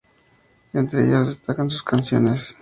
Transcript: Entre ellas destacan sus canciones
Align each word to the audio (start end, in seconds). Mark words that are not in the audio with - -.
Entre 0.73 1.03
ellas 1.05 1.27
destacan 1.27 1.69
sus 1.69 1.83
canciones 1.83 2.57